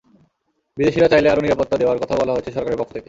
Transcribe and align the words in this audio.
বিদেশিরা 0.77 1.07
চাইলে 1.11 1.27
আরও 1.29 1.41
নিরাপত্তা 1.41 1.75
দেওয়ার 1.77 2.01
কথাও 2.01 2.19
বলা 2.21 2.33
হয়েছে 2.33 2.51
সরকারের 2.51 2.79
পক্ষ 2.79 2.91
থেকে। 2.91 2.99